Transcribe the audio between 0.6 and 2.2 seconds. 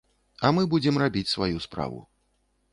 будзем рабіць сваю справу.